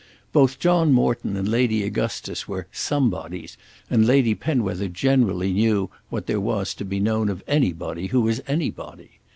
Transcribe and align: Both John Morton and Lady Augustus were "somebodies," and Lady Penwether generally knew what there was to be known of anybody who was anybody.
Both 0.33 0.57
John 0.57 0.91
Morton 0.93 1.37
and 1.37 1.47
Lady 1.47 1.83
Augustus 1.83 2.47
were 2.47 2.65
"somebodies," 2.71 3.55
and 3.87 4.03
Lady 4.03 4.33
Penwether 4.33 4.87
generally 4.87 5.53
knew 5.53 5.91
what 6.09 6.25
there 6.25 6.41
was 6.41 6.73
to 6.73 6.83
be 6.83 6.99
known 6.99 7.29
of 7.29 7.43
anybody 7.47 8.07
who 8.07 8.21
was 8.21 8.41
anybody. 8.47 9.19